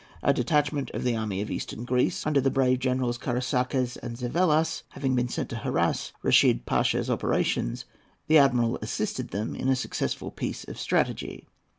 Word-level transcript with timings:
A 0.23 0.33
detachment 0.33 0.89
of 0.95 1.03
the 1.03 1.15
army 1.15 1.41
of 1.41 1.51
Eastern 1.51 1.85
Greece, 1.85 2.25
under 2.25 2.41
the 2.41 2.49
brave 2.49 2.79
generals 2.79 3.19
Karaïskakes 3.19 3.97
and 4.01 4.17
Zavellas, 4.17 4.81
having 4.89 5.13
been 5.13 5.27
sent 5.27 5.47
to 5.49 5.57
harass 5.57 6.11
Reshid 6.23 6.65
Pasha's 6.65 7.07
operations, 7.07 7.85
the 8.25 8.39
admiral 8.39 8.79
assisted 8.81 9.27
them 9.29 9.53
in 9.53 9.69
a 9.69 9.75
successful 9.75 10.31
piece 10.31 10.63
of 10.63 10.79
strategy. 10.79 11.45